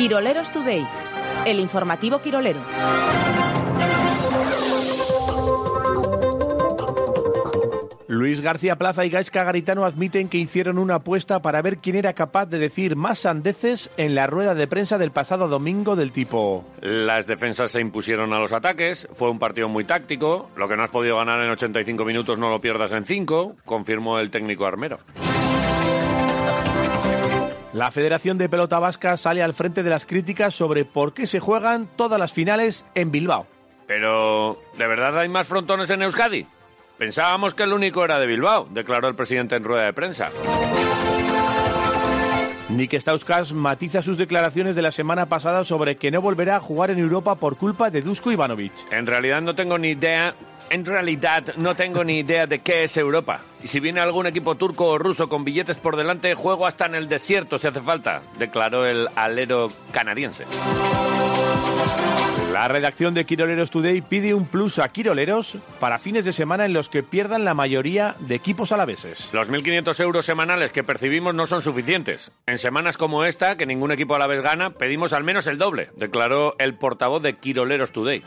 [0.00, 0.88] Quiroleros Today,
[1.44, 2.60] el informativo Quirolero.
[8.08, 12.14] Luis García Plaza y Gaisca Garitano admiten que hicieron una apuesta para ver quién era
[12.14, 16.64] capaz de decir más sandeces en la rueda de prensa del pasado domingo del tipo.
[16.80, 20.82] Las defensas se impusieron a los ataques, fue un partido muy táctico, lo que no
[20.82, 24.96] has podido ganar en 85 minutos no lo pierdas en 5, confirmó el técnico armero.
[27.72, 31.38] La Federación de Pelota Vasca sale al frente de las críticas sobre por qué se
[31.38, 33.46] juegan todas las finales en Bilbao.
[33.86, 36.46] Pero, ¿de verdad hay más frontones en Euskadi?
[36.98, 40.30] Pensábamos que el único era de Bilbao, declaró el presidente en rueda de prensa.
[42.70, 46.90] Nick Stauskas matiza sus declaraciones de la semana pasada sobre que no volverá a jugar
[46.90, 48.72] en Europa por culpa de Dusko Ivanovic.
[48.92, 50.34] En realidad no tengo ni idea,
[50.70, 53.40] en realidad no tengo ni idea de qué es Europa.
[53.62, 56.94] Y si viene algún equipo turco o ruso con billetes por delante, juego hasta en
[56.94, 60.46] el desierto si hace falta, declaró el alero canadiense.
[62.52, 66.72] La redacción de Quiroleros Today pide un plus a Quiroleros para fines de semana en
[66.72, 69.30] los que pierdan la mayoría de equipos alaveses.
[69.32, 72.32] Los 1.500 euros semanales que percibimos no son suficientes.
[72.46, 76.56] En semanas como esta, que ningún equipo alavés gana, pedimos al menos el doble, declaró
[76.58, 78.22] el portavoz de Quiroleros Today.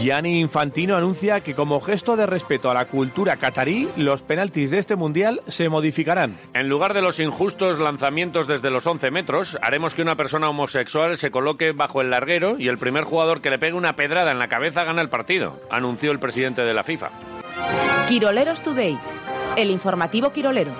[0.00, 4.78] Gianni Infantino anuncia que como gesto de respeto a la cultura catarí, los penaltis de
[4.78, 6.38] este mundial se modificarán.
[6.54, 11.18] En lugar de los injustos lanzamientos desde los 11 metros, haremos que una persona homosexual
[11.18, 14.38] se coloque bajo el larguero y el primer jugador que le pegue una pedrada en
[14.38, 17.10] la cabeza gana el partido, anunció el presidente de la FIFA.
[18.08, 18.98] Quiroleros Today,
[19.56, 20.72] el informativo Quirolero.